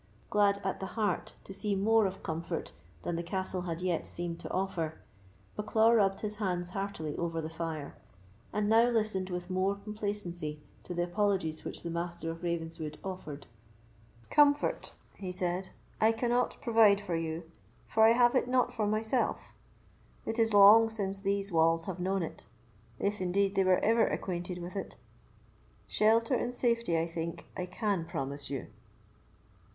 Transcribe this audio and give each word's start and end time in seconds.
Glad 0.31 0.57
at 0.63 0.79
the 0.79 0.87
heart 0.97 1.35
to 1.43 1.53
see 1.53 1.75
more 1.75 2.07
of 2.07 2.23
comfort 2.23 2.71
than 3.03 3.15
the 3.17 3.21
castle 3.21 3.61
had 3.69 3.81
yet 3.81 4.07
seemed 4.07 4.39
to 4.39 4.49
offer, 4.51 4.97
Bucklaw 5.55 5.95
rubbed 5.95 6.21
his 6.21 6.37
hands 6.37 6.71
heartily 6.71 7.15
over 7.17 7.39
the 7.39 7.51
fire, 7.51 7.93
and 8.51 8.67
now 8.67 8.89
listened 8.89 9.29
with 9.29 9.51
more 9.51 9.75
complacency 9.75 10.59
to 10.85 10.95
the 10.95 11.03
apologies 11.03 11.63
which 11.63 11.83
the 11.83 11.91
Master 11.91 12.31
of 12.31 12.41
Ravenswood 12.41 12.97
offered. 13.03 13.45
"Comfort," 14.31 14.93
he 15.17 15.31
said, 15.31 15.69
"I 15.99 16.13
cannot 16.13 16.57
provide 16.61 16.99
for 16.99 17.13
you, 17.13 17.43
for 17.85 18.03
I 18.03 18.13
have 18.13 18.33
it 18.33 18.47
not 18.47 18.73
for 18.73 18.87
myself; 18.87 19.53
it 20.25 20.39
is 20.39 20.51
long 20.51 20.89
since 20.89 21.19
these 21.19 21.51
walls 21.51 21.85
have 21.85 21.99
known 21.99 22.23
it, 22.23 22.47
if, 22.97 23.21
indeed, 23.21 23.53
they 23.53 23.63
were 23.63 23.77
ever 23.85 24.07
acquainted 24.07 24.57
with 24.63 24.75
it. 24.75 24.95
Shelter 25.87 26.33
and 26.33 26.55
safety, 26.55 26.97
I 26.99 27.05
think, 27.05 27.45
I 27.55 27.67
can 27.67 28.05
promise 28.05 28.49
you." 28.49 28.65